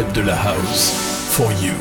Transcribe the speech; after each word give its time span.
secrète 0.00 0.12
de 0.14 0.22
la 0.22 0.34
house. 0.34 0.92
For 1.30 1.52
you. 1.52 1.74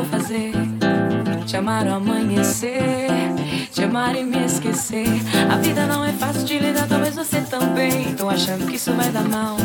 vou 0.00 0.04
fazer? 0.06 0.52
Te 1.46 1.56
amar 1.56 1.86
o 1.86 1.94
amanhecer, 1.94 3.10
te 3.70 3.84
amar 3.84 4.16
e 4.16 4.24
me 4.24 4.44
esquecer. 4.46 5.06
A 5.50 5.56
vida 5.56 5.86
não 5.86 6.04
é 6.04 6.12
fácil 6.12 6.44
de 6.44 6.58
lidar, 6.58 6.86
talvez 6.88 7.14
você 7.14 7.40
também. 7.42 8.14
Tô 8.14 8.28
achando 8.28 8.66
que 8.66 8.76
isso 8.76 8.92
vai 8.94 9.10
dar 9.10 9.28
mal. 9.28 9.56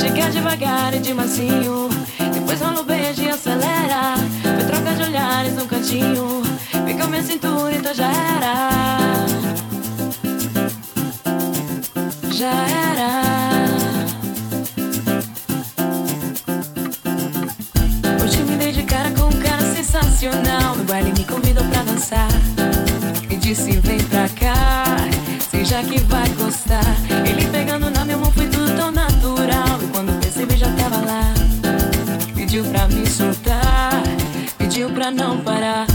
Chega 0.00 0.30
devagar 0.30 0.94
e 0.94 1.00
de 1.00 1.12
mansinho, 1.12 1.88
depois 2.32 2.60
rola 2.60 2.80
o 2.80 2.84
beijo 2.84 3.22
e 3.22 3.28
acelera. 3.28 4.14
Foi 4.42 4.64
troca 4.64 4.94
de 4.94 5.02
olhares 5.02 5.54
num 5.54 5.66
cantinho, 5.66 6.42
fica 6.86 7.06
minha 7.06 7.22
cintura 7.22 7.74
então 7.74 7.94
já 7.94 8.10
era. 8.10 8.72
Já 12.30 12.68
era. 12.68 12.91
sensacional. 20.22 20.76
No 20.76 20.84
baile 20.84 21.12
me 21.12 21.24
convidou 21.24 21.64
pra 21.64 21.82
dançar. 21.82 22.28
E 23.28 23.36
disse: 23.36 23.78
vem 23.80 23.98
pra 24.04 24.28
cá, 24.28 24.96
seja 25.50 25.82
que 25.82 25.98
vai 26.04 26.28
gostar. 26.30 26.84
Ele 27.26 27.46
pegando 27.48 27.90
na 27.90 28.04
minha 28.04 28.16
mão 28.16 28.30
foi 28.30 28.46
tudo 28.46 28.76
tão 28.76 28.92
natural. 28.92 29.80
E 29.82 29.88
quando 29.88 30.20
percebi 30.20 30.56
já 30.56 30.70
tava 30.74 30.98
lá. 30.98 31.34
Pediu 32.34 32.64
pra 32.64 32.86
me 32.86 33.06
soltar, 33.06 34.02
pediu 34.58 34.90
pra 34.90 35.10
não 35.10 35.38
parar. 35.40 35.86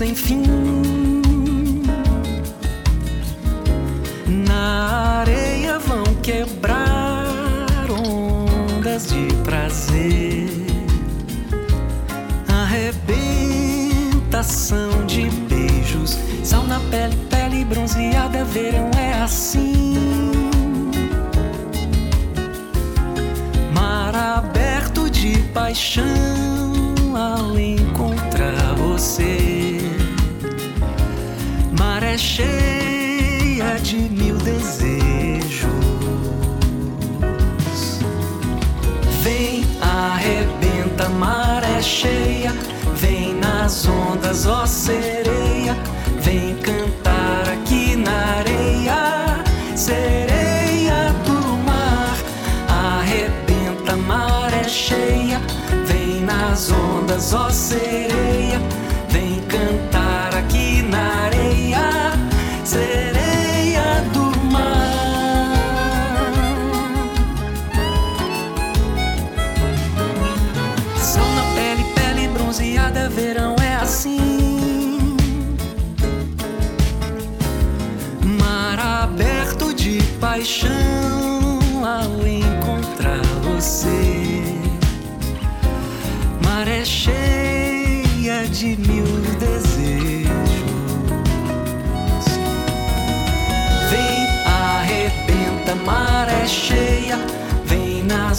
sem 0.00 0.14
fim. 0.14 0.39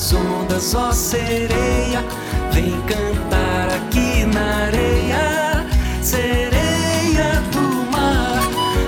nas 0.02 0.14
ondas, 0.14 0.74
ó 0.74 0.92
sereia, 0.92 2.04
vem 2.52 2.72
cantar 2.88 3.70
aqui 3.70 4.26
na 4.26 4.66
areia, 4.66 5.64
sereia 6.02 7.40
do 7.52 7.92
mar, 7.92 8.42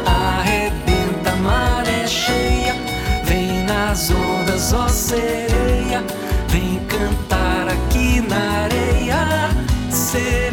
arrebenta 0.07 1.29
a 1.29 1.35
maré 1.35 2.07
cheia, 2.07 2.75
vem 3.25 3.63
nas 3.63 4.09
ondas, 4.09 4.73
ó 4.73 4.87
sereia, 4.87 6.03
vem 6.47 6.79
cantar 6.87 7.67
aqui 7.67 8.19
na 8.27 8.63
areia, 8.63 9.49
sereia. 9.91 10.52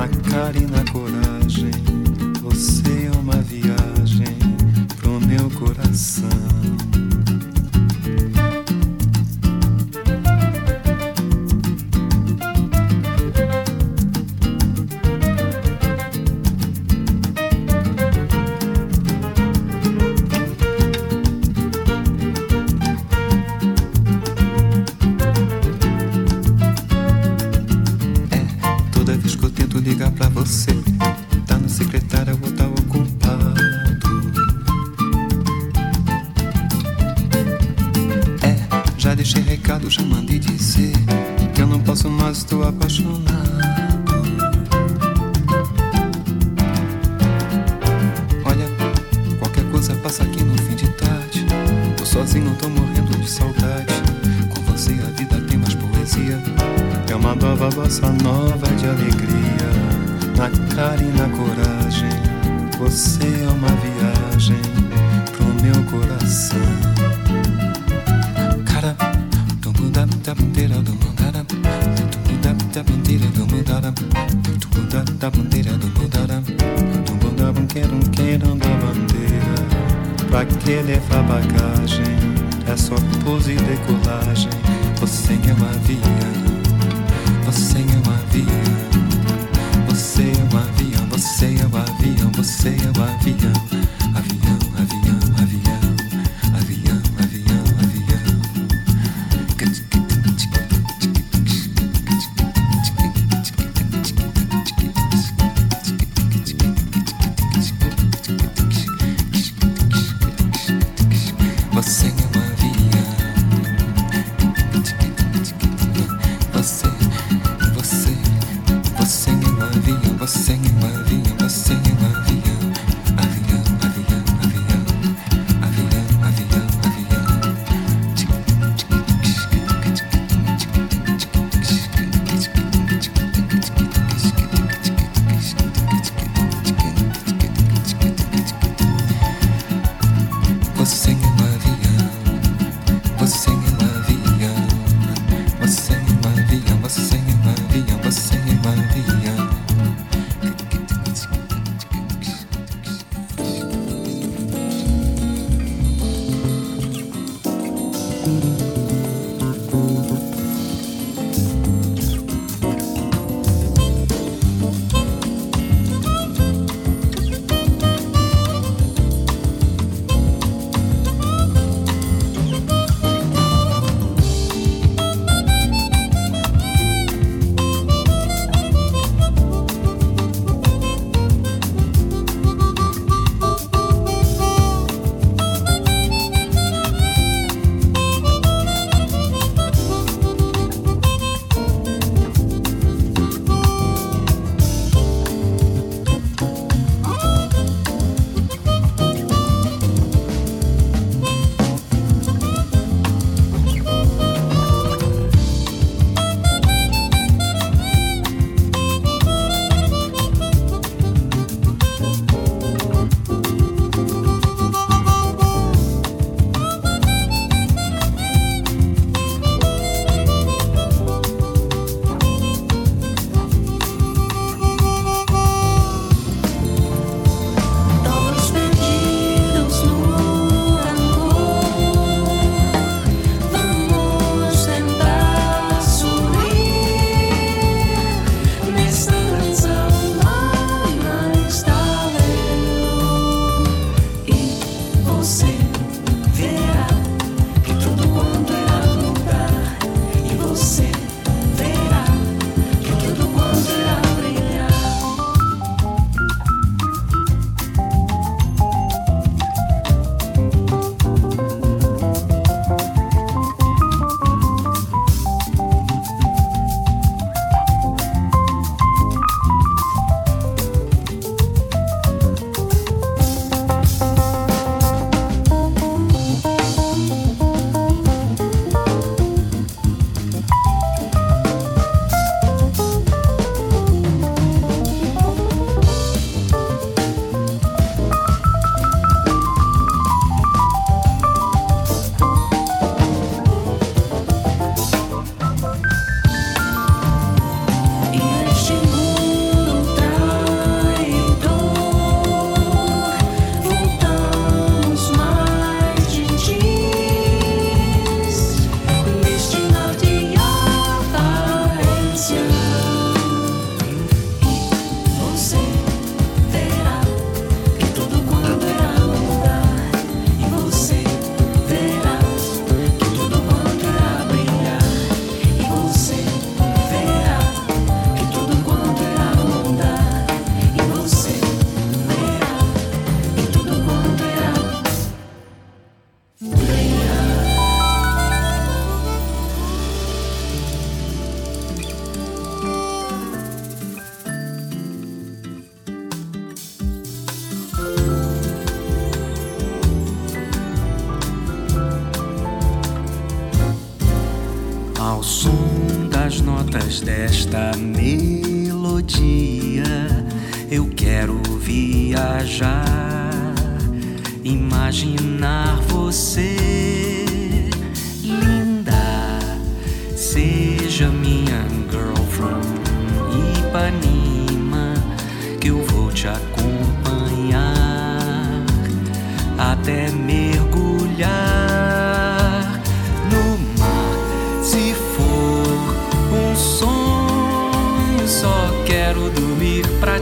na 0.00 0.08
cara 0.08 0.56
e 0.56 0.66
na 0.66 0.82
coragem. 0.90 1.70
Você 2.40 3.10
é 3.12 3.18
uma 3.18 3.36
viagem 3.42 4.38
pro 4.98 5.20
meu 5.20 5.50
coração. 5.50 6.49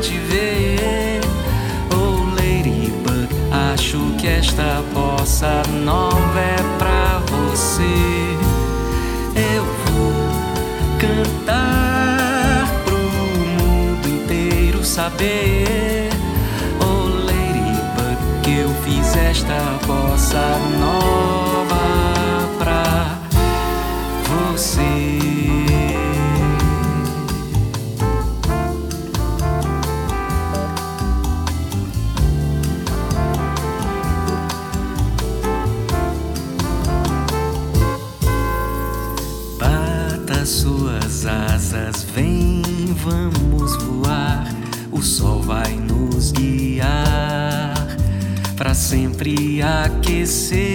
te 0.08 0.18
ver. 0.20 1.20
Oh 1.92 2.24
Ladybug, 2.34 3.28
acho 3.74 3.98
que 4.18 4.26
esta 4.26 4.82
bossa 4.94 5.62
nova 5.84 6.40
é 6.40 6.56
pra 6.78 7.20
você. 7.26 7.82
Eu 9.54 9.64
vou 9.86 10.12
cantar 10.98 12.66
pro 12.86 12.96
mundo 12.96 14.08
inteiro 14.08 14.82
saber. 14.82 16.08
Oh 16.80 17.08
Ladybug, 17.26 18.40
que 18.42 18.60
eu 18.60 18.70
fiz 18.84 19.14
esta 19.14 19.60
bossa 19.86 20.58
nova 20.80 21.76
pra 22.58 23.18
você. 24.24 25.27
vamos 43.04 43.76
voar, 43.84 44.46
o 44.90 45.02
sol 45.02 45.42
vai 45.42 45.74
nos 45.74 46.32
guiar 46.32 47.74
para 48.56 48.74
sempre 48.74 49.62
aquecer 49.62 50.68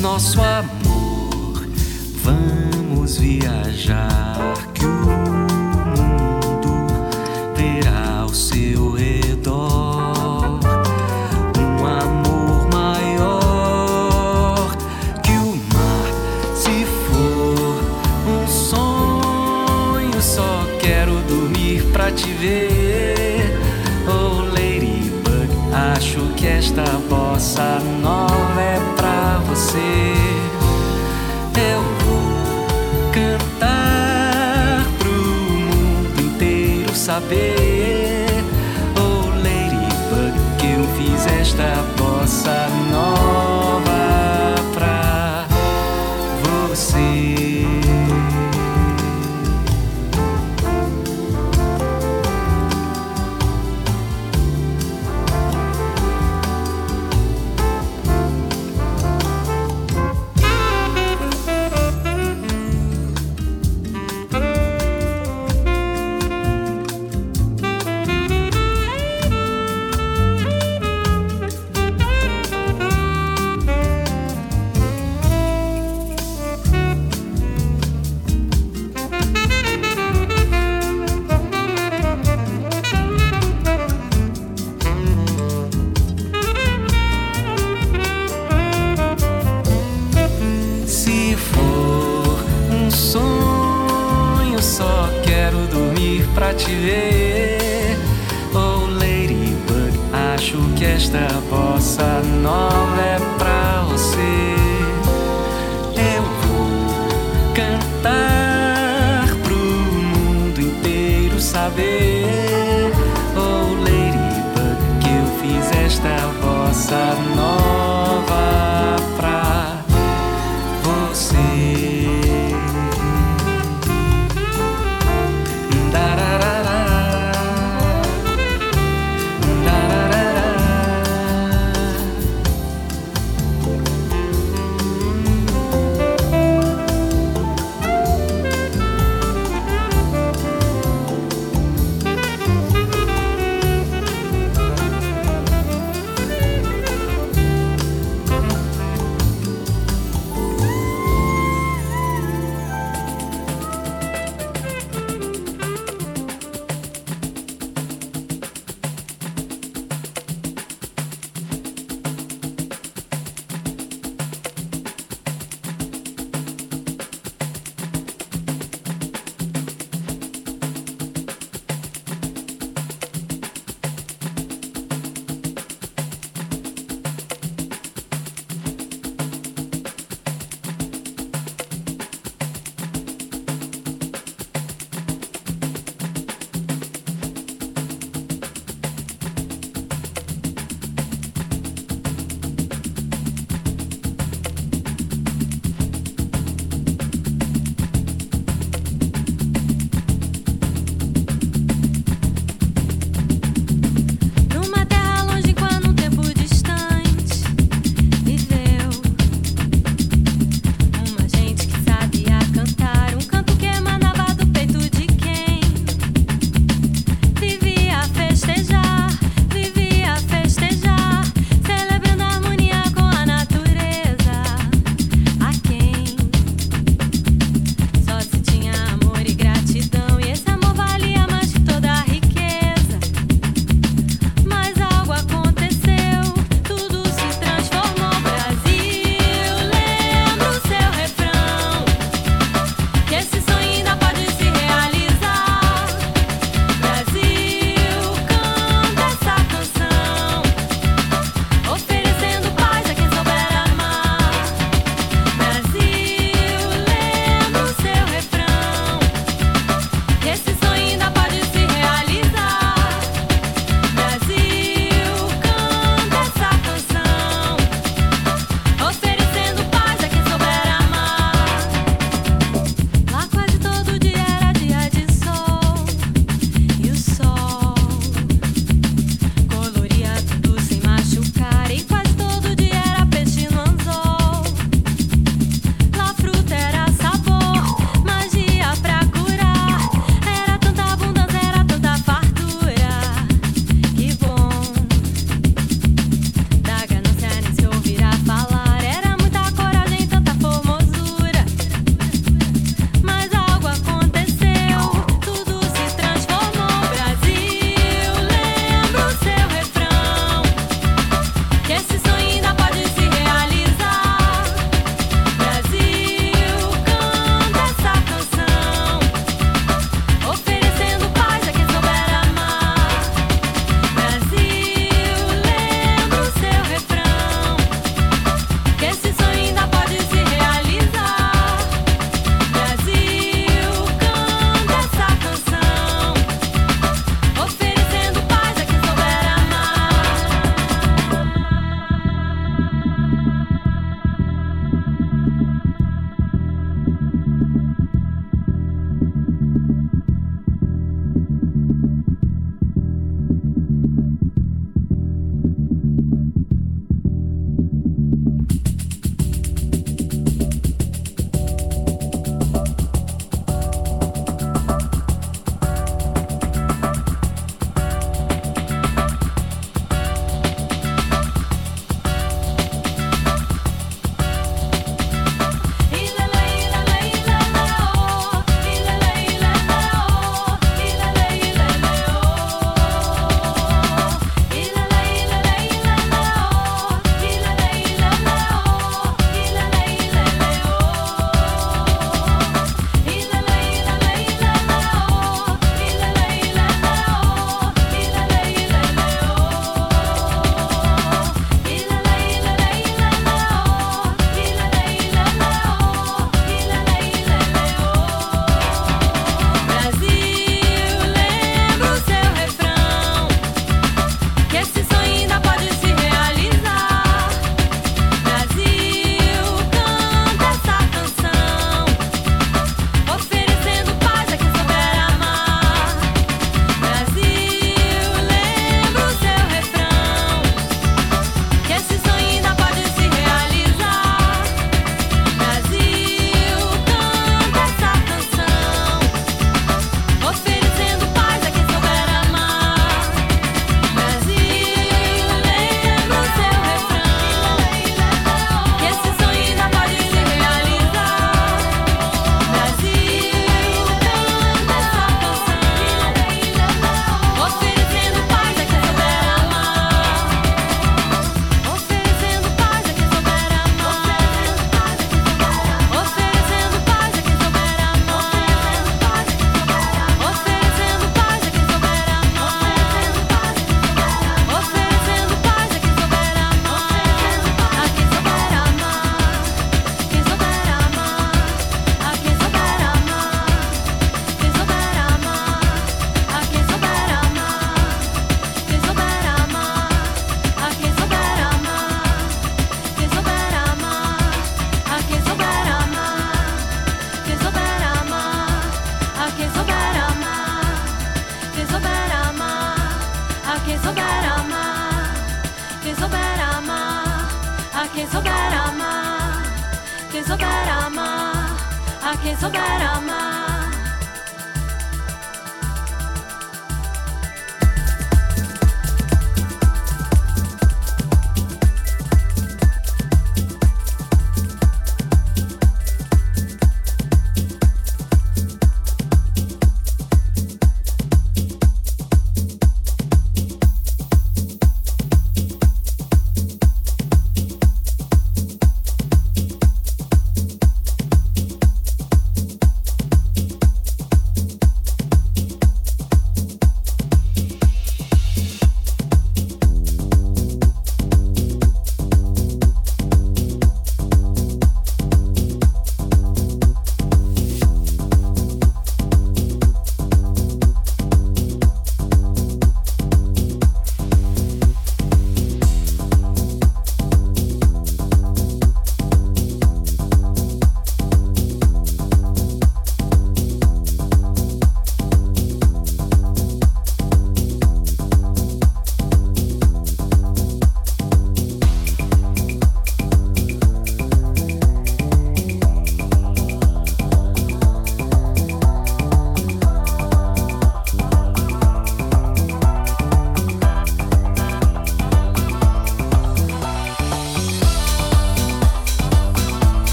nosso 0.00 0.40
amor. 0.40 1.66
Vamos 2.24 3.18
viajar. 3.18 4.31
day. 37.34 37.71